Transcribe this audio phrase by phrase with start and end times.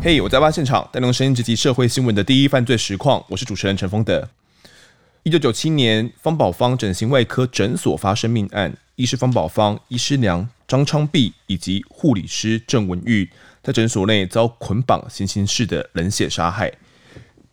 [0.00, 3.22] 嘿，我在挖现场，带动声音直击社会新闻的第一犯罪实况。
[3.28, 4.26] 我是主持人陈丰德。
[5.22, 13.28] 一九九七年，方宝芳整形外科诊所发生命案，医师方宝芳、医师娘张昌碧以及护理师郑文玉
[13.62, 16.72] 在诊所内遭捆绑，行刑式的冷血杀害。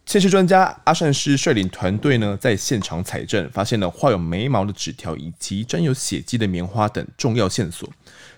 [0.05, 7.89] 鉴识专家阿善师率领团队呢，在现场采证，发现了画有眉毛的纸条以及沾有血迹的棉花等重要线索。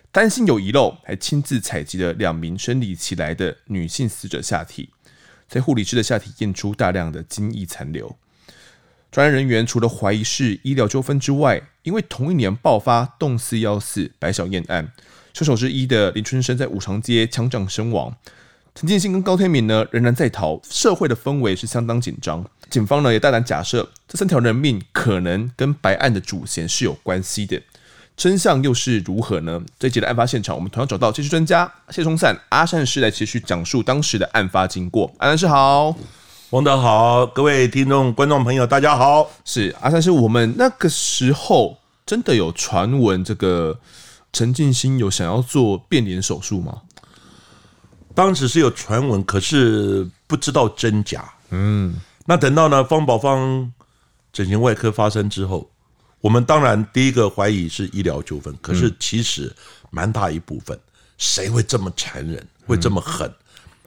[0.10, 4.90] 担心有遗漏，还亲自采集了两名生理期来的女性死者下体，
[5.50, 8.16] 在护理师的下体验出大量的精液残留。
[9.12, 14.92] 专案人员除了怀疑是医疗纠纷之外，因为同一年爆发洞四幺四白小燕案，
[15.34, 18.16] 凶手之一的林春生在五常街枪战身亡，
[18.80, 22.46] 陈建新跟高天明呢仍然在逃，社会的氛围是相当紧张。
[22.70, 27.60] 警方呢也大胆假设，这三条人命可能跟白案的主嫌是有关系的。
[28.16, 29.60] 真相又是如何呢？
[29.80, 35.12] 这一集的案发现场，我们同样找到技术专家谢松散阿善师来继续讲述当时的案发经过。
[35.18, 35.96] 阿善师好，
[36.52, 39.28] 王德好，各位听众观众朋友大家好。
[39.44, 43.80] 是阿善师，我们那个时候真的有传闻，这个
[44.32, 46.84] 陈进兴有想要做变脸手术吗？
[48.18, 51.32] 当时是有传闻，可是不知道真假。
[51.52, 53.72] 嗯，那等到呢方宝芳
[54.34, 55.70] 整形外科发生之后。
[56.20, 59.56] 我们当然第一个怀疑是医疗纠纷，可是其实
[59.92, 60.78] 蛮大一部分，
[61.20, 63.32] 谁会这么残忍，会这么狠？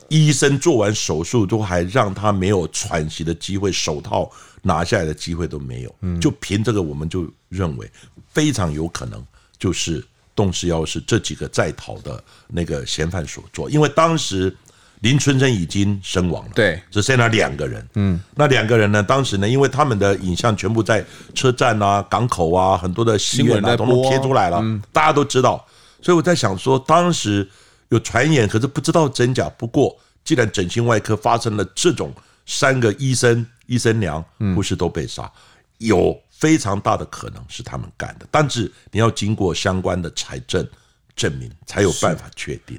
[0.09, 4.31] 医生做完手术都还让他没有喘息的机会，手套
[4.63, 5.95] 拿下来的机会都没有。
[6.21, 7.91] 就凭这个，我们就认为
[8.29, 9.21] 非常有可能
[9.59, 10.07] 就是
[10.41, 14.57] 洞四幺四这几个在逃的那个嫌犯所做，因为当时。
[15.03, 17.89] 林春生已经身亡了，对，只剩下两个人。
[17.95, 19.03] 嗯，那两个人呢？
[19.03, 21.03] 当时呢，因为他们的影像全部在
[21.35, 25.67] 车站啊、港口啊、很多的新闻啊，都贴出来了，大家都知道。
[26.03, 27.49] 所以我在想说，当时
[27.89, 29.49] 有传言，可是不知道真假。
[29.57, 32.13] 不过，既然整形外科发生了这种
[32.45, 34.23] 三个医生、医生娘、
[34.55, 35.33] 护士都被杀，
[35.79, 38.27] 有非常大的可能是他们干的。
[38.31, 40.67] 但是你要经过相关的财政
[41.15, 42.77] 证明，才有办法确定。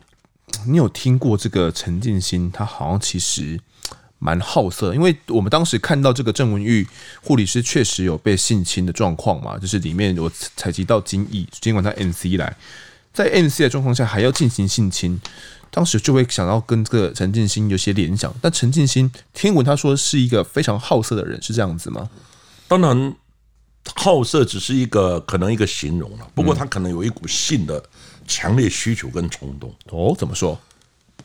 [0.68, 2.52] 你有听过这个陈进兴？
[2.52, 3.58] 他好像其实
[4.20, 6.86] 蛮好色，因为我们当时看到这个郑文玉
[7.22, 12.58] 护理师确实有被性侵的状况嘛，就是里面有采集到精液，尽管他 NC 来，
[13.14, 15.22] 在 NC 的状况下还要进行性侵，
[15.70, 18.34] 当时就会想到跟这个陈进兴有些联想。
[18.42, 22.10] 但陈进兴听闻他说是一个非常好色的人，是这样子吗？
[22.68, 23.16] 当然，
[23.96, 27.84] 好色只是一个可能一个形容了，不过他可能有一股性的。
[28.28, 30.58] 强烈需求跟冲动哦，怎么说？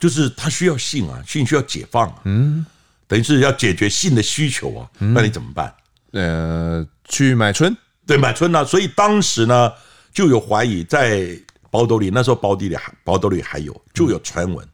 [0.01, 2.67] 就是他需要性啊，性需要解放，嗯，
[3.07, 5.73] 等于是要解决性的需求啊，那你怎么办？
[6.13, 8.65] 呃，去买春，对，买春啊。
[8.65, 9.73] 所以当时呢，
[10.13, 11.29] 就有怀疑在
[11.71, 14.67] 包兜里，那时候包地里还包兜里还有，就有传闻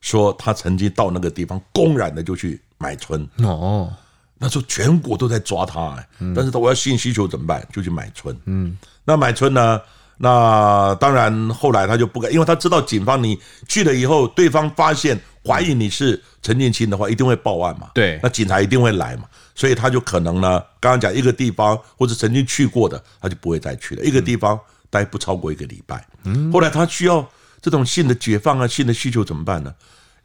[0.00, 3.92] 说他曾经到那个地方公然的就去买春哦。
[4.38, 7.66] 那时候全国都在抓他，哎，但是他我要性需求怎么办？
[7.72, 9.80] 就去买春，嗯，那买春呢？
[10.16, 13.36] 那当然，后来他就不敢，因为他知道警方你
[13.68, 17.90] 去了以后，对方发现怀疑你是陈建清的话，一定会报案嘛。
[17.92, 19.24] 对，那警察一定会来嘛，
[19.56, 24.04] 所以他就可能呢，刚刚讲一个地方或者曾经去过的，他就不会再去了。
[24.04, 24.58] 一个地方
[24.88, 26.06] 待不超过一个礼拜。
[26.22, 27.28] 嗯，后来他需要
[27.60, 29.74] 这种性的解放啊，性的需求怎么办呢？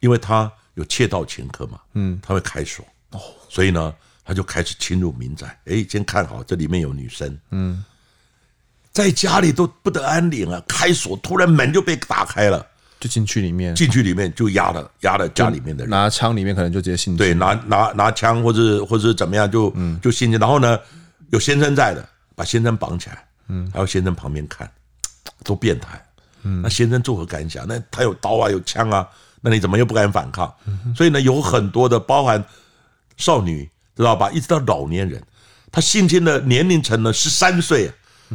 [0.01, 1.79] 因为他有窃盗前科嘛。
[1.95, 3.93] 嗯，他会开锁哦，所以呢，
[4.23, 5.59] 他就开始侵入民宅。
[5.65, 7.37] 哎，先看好这里面有女生。
[7.51, 7.83] 嗯。
[8.91, 10.61] 在家里都不得安宁啊！
[10.67, 12.65] 开锁，突然门就被打开了，
[12.99, 19.69] 就进去里面，进去里面就压了压了家里面的人，拿枪里面可能就直接性侵，对，拿拿拿枪或者或者怎么样就
[20.01, 20.77] 就性侵，然后呢
[21.29, 24.69] 有先生在的，把先生绑起来，嗯，还有先生旁边看，
[25.43, 26.03] 都变态，
[26.41, 27.65] 嗯，那先生作何感想？
[27.67, 29.07] 那他有刀啊有枪啊，
[29.39, 30.51] 那你怎么又不敢反抗？
[30.95, 32.43] 所以呢有很多的包含
[33.19, 35.21] 少女知道吧，一直到老年人，
[35.71, 37.91] 他性侵的年龄层呢十三岁。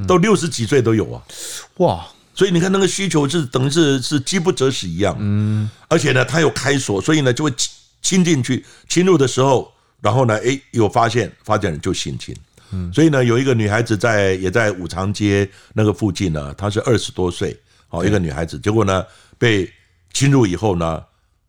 [0.09, 1.23] 都六十几岁都有啊，
[1.77, 2.05] 哇！
[2.35, 5.71] 所以你看那个需求是等于是是饥不择食一样，嗯。
[5.87, 7.53] 而且呢，他有开锁，所以呢就会
[8.03, 12.35] 侵进去，侵入的时候，然后呢，哎，有发现，发现人就性侵。
[12.73, 12.93] 嗯。
[12.93, 17.57] 所以呢，有一个女孩子在也在五常街那个附近呢，她是二十多岁，
[17.91, 19.07] 哦，一个女孩子，结果呢
[19.39, 19.73] 被
[20.13, 21.01] 侵入以后呢，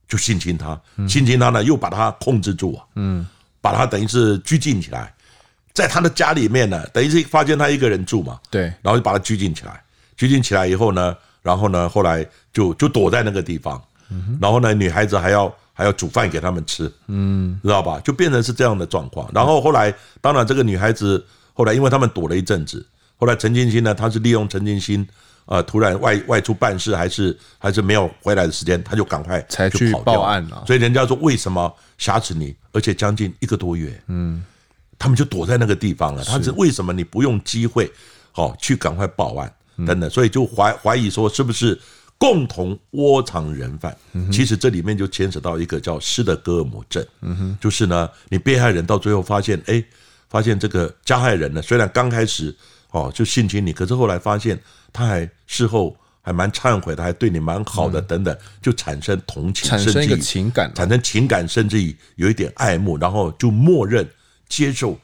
[0.08, 3.26] 就性侵她，性侵她呢又把她控制住啊，嗯，
[3.62, 5.14] 把她等于是拘禁起来。
[5.74, 9.82] 在她的家里面呢，等于是发现她一个人住嘛，对，然后就把她拘禁起来，
[10.16, 13.82] 拘禁起来以后呢，然后呢，后来就就躲在那个地方，
[14.40, 18.00] 然后呢，女孩子还要还要煮饭给他们吃，嗯，知道吧？
[18.00, 19.30] 就变成是这样的状况。
[19.34, 22.86] 然后后来，当然这个女孩子后来，因为他们躲了一阵子，
[23.18, 25.06] 后来陈金星呢，他是利用陈进兴
[25.46, 30.64] 呃突然外外出办事，还是还是没有回来的时间，他就赶快才去报案了。
[30.68, 34.44] 所以人家说为什么挟持你，而且将近一个多月，嗯，
[34.98, 36.24] 他们就躲在那个地方了。
[36.24, 37.92] 他是为什么你不用机会，
[38.32, 39.54] 好去赶快报案
[39.86, 41.80] 等等，所以就怀怀疑说是不是？
[42.18, 43.94] 共同窝藏人犯，
[44.32, 47.06] 其实这里面就牵扯到一个叫斯德哥尔摩症，
[47.60, 49.84] 就是呢，你被害人到最后发现，哎，
[50.30, 52.56] 发现这个加害人呢，虽然刚开始
[52.92, 54.58] 哦就性侵你，可是后来发现
[54.96, 64.08] 他还事后还蛮忏悔的，还对你蛮好的，等等，就产生同情，产生一个情感，产生情感，甚至于有一点爱慕，然后就默认
[64.48, 64.98] 接受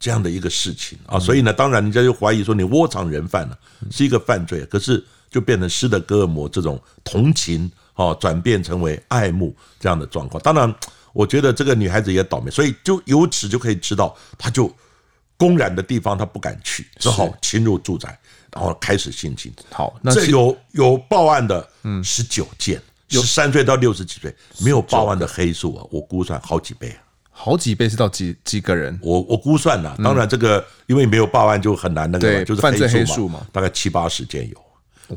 [0.00, 0.98] 这样的一个事情。
[1.06, 3.58] 啊，所以呢，当然人家就怀疑说你窝藏人犯了，
[3.90, 5.04] 是一个犯罪，可是。
[5.28, 10.40] 就变成斯德哥尔摩这种同情，哦，转变成为爱慕这样的状况。
[10.42, 10.72] 当然，
[11.12, 14.72] 我觉得这个女孩子也倒霉，所以就由此就可以知道，她就
[15.36, 18.18] 公然的地方她不敢去，只好侵入住宅，
[18.56, 19.52] 然后开始性侵。
[19.70, 26.98] 好，那这有有报案的，嗯，十九件，十三岁到六十几岁没有报案的黑数啊，我估算好几倍啊，
[27.30, 28.98] 好几倍是到几几个人？
[29.02, 34.65] 我我估算了，当然这个因为没有报案就很难那个，就是犯罪黑数嘛，大概七八十件有。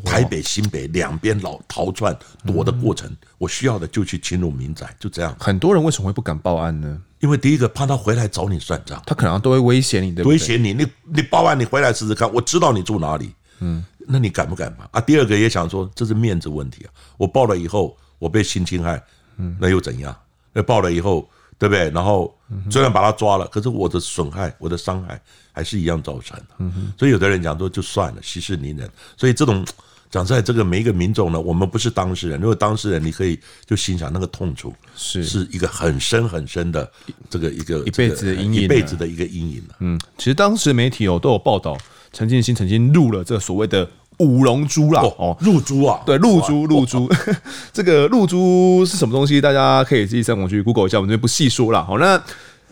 [0.03, 5.35] 台北、新北两边老逃窜躲的过程，我需要的就去侵入民宅，就这样。
[5.39, 7.01] 很多人为什么会不敢报案呢？
[7.19, 10.33] 因为第一个怕他回来找你算账，他可能都会威胁你，对不对？
[10.33, 13.33] 威胁你，你你报案，你回来试试看，我知道你住哪里。
[13.59, 14.87] 嗯，那你敢不敢嘛？
[14.91, 16.89] 啊，第二个也想说，这是面子问题啊。
[17.17, 19.03] 我报了以后，我被性侵害，
[19.37, 20.15] 嗯，那又怎样？
[20.53, 21.29] 那报了以后。
[21.59, 21.89] 对不对？
[21.91, 22.33] 然后
[22.71, 25.21] 虽然把他抓了，可是我的损害、我的伤害
[25.51, 26.65] 还是一样造成的。
[26.97, 28.89] 所以有的人讲说就算了，息事宁人。
[29.17, 29.63] 所以这种
[30.09, 32.39] 讲在这个每一个民众呢，我们不是当事人。
[32.39, 36.89] 如果当事人，你可以就心想那个痛楚是是一个很深很深的
[37.29, 39.63] 这个一个一辈子的阴影，一辈子的一个阴影。
[39.79, 41.77] 嗯，其实当时媒体哦都有报道，
[42.13, 43.85] 陈建新曾经录了这个所谓的。
[44.19, 47.09] 五龙珠啦，哦，露珠啊，对，露珠，露珠，
[47.73, 49.41] 这个露珠是什么东西？
[49.41, 51.83] 大家可以自己上网去 Google 一下，我们这边不细说了。
[51.83, 52.21] 好，那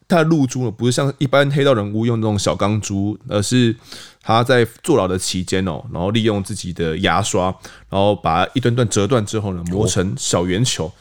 [0.08, 3.76] 它的露珠呢，不是像一般黑道人物用那种小钢珠，而是
[4.22, 7.46] 他在坐牢的期间哦，然后利用自己的牙刷，
[7.90, 10.92] 然后把一段段折断之后呢，磨成小圆球。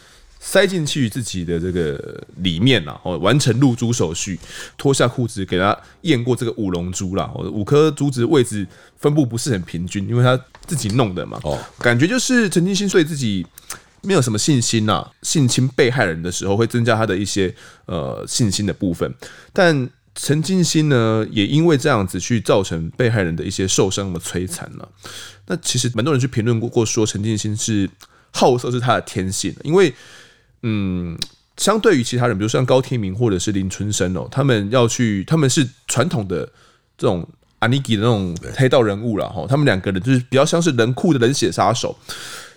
[0.49, 4.39] 塞进去自己的这个里面啦，哦，完成入珠手续，
[4.79, 8.65] 脱下裤子给他验过这个五龙珠啦，五颗珠子位置
[8.97, 13.45] 分布不是很平均，因为他自己弄的嘛，哦，感觉就是陈进兴对自己
[14.03, 17.53] 没有什么信心呐，性侵被害人的时候会增加他的一些
[17.87, 19.13] 呃信心的部分，
[19.53, 24.89] 但陈进兴呢，也因为这样子去造成被害人的一些受伤和摧残了。
[25.49, 27.91] 那其实蛮多人去评论过过说陈进兴是
[28.31, 29.93] 好色是他的天性，因为。
[30.69, 31.17] 嗯，
[31.57, 36.45] 相对于其他人，比如像高天明或者是林春生哦，他们要去，他们是传统的
[36.99, 37.27] 这种
[37.61, 39.47] 阿尼基的那种黑道人物了哈。
[39.49, 41.97] 他们两个人就是比较像是冷酷的冷血杀手。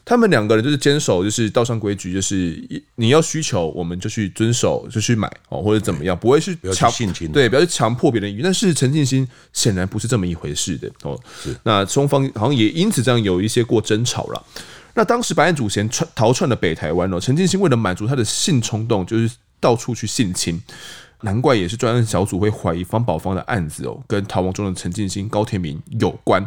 [0.05, 2.59] 他们两个人就是坚守就是道上规矩，就是
[2.95, 6.91] 你要需求我们就去遵守，就去买哦，或者怎么样，不会去强
[7.31, 8.39] 对，不要去强迫别人。
[8.41, 11.19] 但是陈进兴显然不是这么一回事的哦。
[11.61, 14.43] 那双方好像也因此这样有一些过争吵了。
[14.93, 20.61] 那当时白案祖贤窜逃窜了北台湾哦，陈进兴为了满足他的性冲动，就是到处去性侵，
[21.21, 26.45] 难怪也是专案小组会怀疑方宝芳的案子哦，跟逃亡中的陈进兴、高天明有关。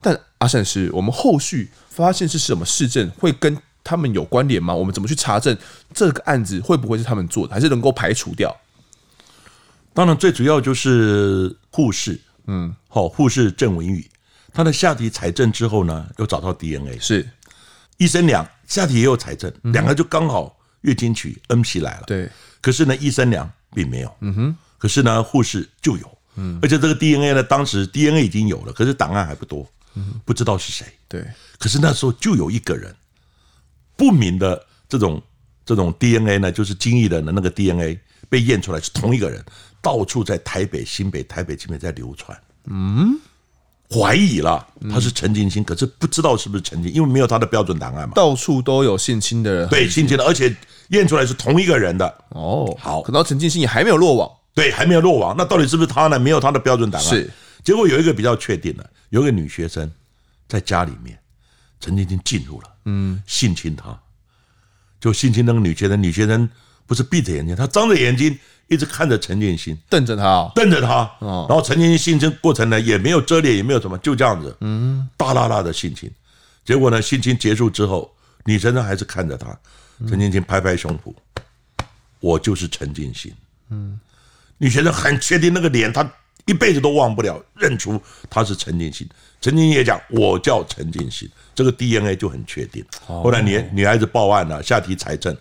[0.00, 4.74] 但阿善师，我们后续发现是什么事证会跟他们有关联吗？
[4.74, 5.56] 我们怎么去查证
[5.94, 8.56] 这个案子会不会是他们做的，还是能够排除掉？
[9.94, 14.10] 当然，最主要就是护士，嗯，好，护士郑文宇，
[14.52, 17.28] 他的下体采证之后呢，又找到 DNA，是。
[18.02, 22.04] 医生娘下体也有采证，两个就刚好月经期 N P 来了。
[22.04, 22.28] 对，
[22.60, 24.12] 可是呢，医生娘并没有。
[24.20, 26.18] 嗯哼，可是呢，护士就有。
[26.34, 29.64] 嗯，而且这个 DNA 呢，当时 DNA 已经有了，可是档案还不多，
[30.24, 30.84] 不知道是谁。
[31.06, 31.24] 对，
[31.60, 32.92] 可是那时候就有一个人
[33.96, 35.22] 不明的这种
[35.64, 39.44] 这种 DNA 呢，就是精液的那个 DNA 被验出来是同一个人，
[39.80, 42.36] 到处在台北、新北、台北、新北在流传。
[42.64, 43.16] 嗯。
[43.92, 48.14] 怀疑了他是陈进兴，可是不知道是不是陈进，因为没有他的标准档案嘛。
[48.14, 50.54] 到处都有性侵的人，对性侵的，而且
[50.88, 52.24] 验出来是同一个人的。
[52.30, 55.34] 哦，好，可能陈进兴也还没有落网，对，还没有落网。
[55.36, 56.18] 那到底是不是他呢？
[56.18, 57.08] 没有他的标准档案。
[57.08, 57.30] 是，
[57.62, 59.90] 结果有一个比较确定的，有一个女学生
[60.48, 61.18] 在家里面，
[61.78, 63.98] 陈进兴进入了，嗯，性侵她，
[65.00, 66.48] 就性侵那个女学生，女学生
[66.92, 68.38] 不是闭着眼睛，他张着眼睛。
[68.68, 76.10] 一直看着陈建新，瞪着他、哦，瞪着他，然后陈建新性侵过程呢，也没有遮脸，也没有什么，就这样子，嗯，大辣辣的性侵。
[76.64, 78.10] 结果呢，性侵结束之后，
[78.46, 79.54] 女生呢还是看着他，
[80.08, 81.12] 陈建新拍拍胸脯，
[82.20, 83.30] 我就是陈建新，
[83.68, 84.00] 嗯，
[84.56, 86.08] 女学生很确定那个脸，她
[86.46, 89.06] 一辈子都忘不了，认出他是陈建新。
[89.40, 92.82] 陈建新也讲，我叫陈建新，这个 DNA 就很确定。
[93.06, 95.36] 后来女女孩子报案了，下体采证，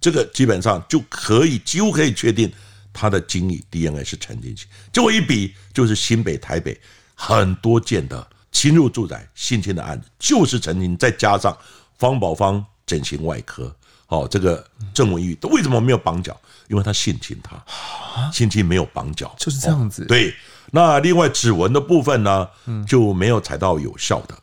[0.00, 2.52] 这个基本上就可以几乎可以确定
[2.92, 4.66] 他的精液 DNA 是陈进兴。
[4.92, 6.78] 结果一比，就是新北、台北
[7.14, 11.56] 很多件的侵入住宅性侵的案子，就是陈进，再加上
[11.98, 13.74] 方宝芳整形外科，
[14.08, 16.38] 哦，这个郑文玉，为什么没有绑脚？
[16.68, 20.04] 因为他性侵他，性侵没有绑脚，就是这样子。
[20.06, 20.34] 对，
[20.72, 22.48] 那另外指纹的部分呢，
[22.86, 24.36] 就没有采到有效的。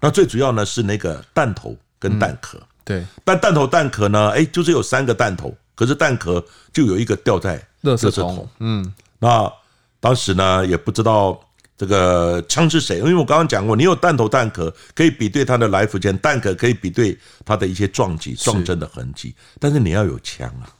[0.00, 2.60] 那最主要呢是那个弹头跟弹壳。
[2.86, 8.48] 对，但弹头弹壳呢，哎，就是有三个弹头，可是弹壳就有一个掉在垃圾桶。
[8.60, 9.52] 嗯，那
[10.00, 11.38] 当时呢也不知道
[11.76, 20.72] 这个枪是谁，因为我刚刚讲过，你有弹头弹壳可以比对它的来福线，弹壳可以比对它的一些撞击撞针的痕迹，但是你要有枪啊。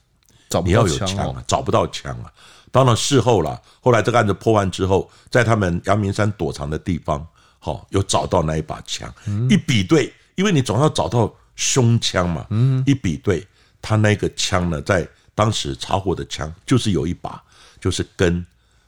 [0.65, 2.33] 你要有枪啊，找不到枪啊。
[2.71, 7.27] 当然事后了，后来这个案子破案之后，在他们阳明山躲藏的地方，
[7.59, 9.13] 好，有找到那一把枪。
[9.51, 12.47] 一比对，因为你总要找到凶枪嘛。
[12.87, 13.45] 一比对，
[13.83, 17.43] 他那个枪呢，在当时查获的枪就是有一把，
[17.81, 18.45] 就是跟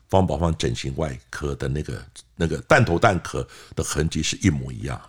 [0.09, 2.03] 方宝芳整形外科的那个
[2.37, 5.01] 那个弹头弹壳的痕迹是一模一样。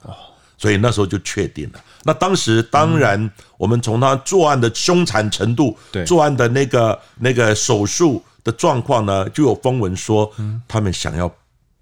[0.57, 1.81] 所以那时候就确定了。
[2.03, 10.29] 那当时当然，我们从他作案的凶残程度，作案的那个那个手术的状况呢，就有风闻说，
[10.67, 11.33] 他们想要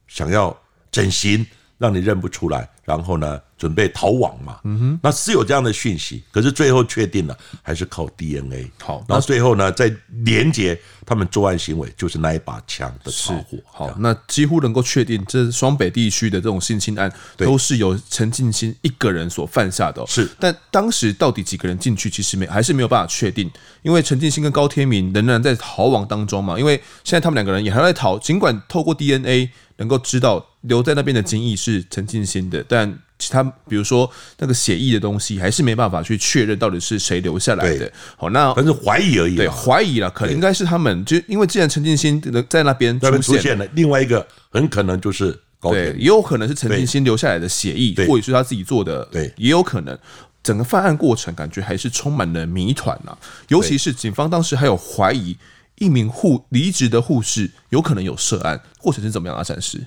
[0.08, 0.56] 想要
[0.92, 1.44] 整形，
[1.80, 4.62] 让你认不出来，然后呢，准备逃亡嘛。
[4.64, 8.72] 嗯哼，那是有这样的讯息，可是最后确定了，还是靠 DNA。
[8.82, 13.58] 好，那最后呢，再连接他们作案行为，就是那一把枪的查获。
[13.66, 20.02] 好，那几乎能够确定，这双北地区的这种性侵案，都是由陈进兴一个人所犯下的。
[20.08, 23.52] 是，但当时到底几个人进去，其实没还是没有办法确定，
[23.82, 26.58] 因为陈进兴跟高天明仍然在逃亡当中嘛。
[26.58, 32.77] 因为现在他们两个人也还在逃，尽管透过 DNA 能够知道留在那边的精液是陈进兴的，但
[33.20, 37.92] 其他比如说那个血液的东西，还是没办法去确认到底是谁留下来的。
[38.16, 39.36] 好，那但是怀疑而已。
[39.36, 41.04] 对，怀疑了，可能应该是他们。
[41.06, 49.04] 就因为既然陈进兴在那边出现了，另外一个很可能就是对，也有可能是陈进兴留下来的血液，或者是他自己做的。
[49.06, 49.98] 对，也有可能。
[50.44, 53.18] 整个犯案过程感觉还是充满了谜团呐，
[53.50, 55.36] 尤其是警方当时还有怀疑
[55.80, 59.44] 一名护离职的护士有可能有涉案，过程是怎么样啊？
[59.44, 59.86] 暂时。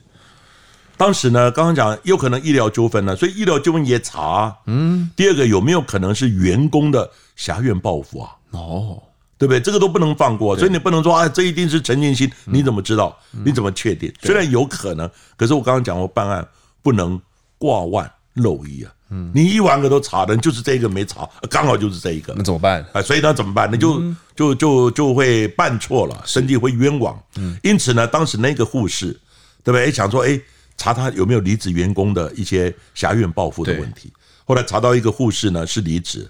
[1.01, 4.55] 当时呢，刚刚讲有可能医疗纠纷呢，所以医疗纠纷也查。
[4.67, 8.37] 嗯，第二个有没有可能是员工的狭怨报复啊？
[8.51, 9.03] 哦，
[9.39, 9.59] 对不对？
[9.59, 13.19] 这个都不能放过，所以你不能说啊，这一定是陈建新，你怎么知道？
[13.31, 14.13] 你怎么确定？
[14.21, 16.47] 虽然有可能，可是我刚刚讲过，办案
[16.83, 17.19] 不能
[17.57, 18.93] 挂腕漏一啊。
[19.09, 22.85] 嗯，你一万个都查的，就是这个没查，刚好就是这一个，那怎么办？
[22.93, 23.67] 啊，所以那怎么办？
[23.73, 24.03] 那就
[24.37, 27.19] 就就就会办错了，身体会冤枉。
[27.39, 29.19] 嗯，因此呢，当时那个护士，
[29.65, 29.91] 对不对？
[29.91, 30.39] 想说，哎。
[30.81, 34.11] 查他有没有离职员工的一些狭怨报复的问题。
[34.47, 36.27] 后来查到一个护士呢是离职，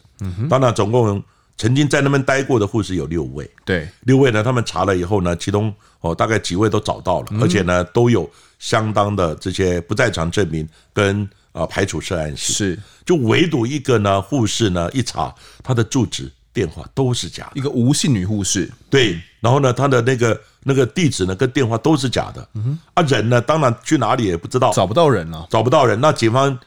[0.48, 1.22] 当然总共
[1.56, 3.48] 曾经在那边待过的护士有六位。
[3.64, 8.28] 对，六位呢，他们查了以后呢，其中哦大概几位都找到了，而且呢都有
[8.58, 12.56] 相当的这些不在场证明跟啊排除涉案性。
[12.56, 18.70] 是，就唯独一个呢护士呢一查他的住址电话都是假的，一个吴姓女护士。
[18.88, 20.40] 对，然后呢她的那个。
[20.62, 22.46] 那个地址呢，跟电话都是假的。
[22.52, 25.98] 嗯哼，啊，人呢，当然去哪里也不知道，找不到人了，找不到人。
[25.98, 26.58] 那警方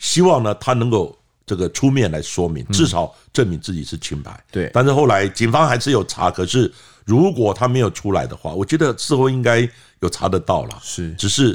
[0.00, 1.16] 希望呢，他能够
[1.46, 4.44] 这个出面来说明，至少证明自己是清白。
[4.50, 9.60] 对，但是后来警方还是有查，可是如果他没有出来的话，我觉得事后应该
[10.00, 10.76] 有查得到了。
[10.82, 11.46] 是，只是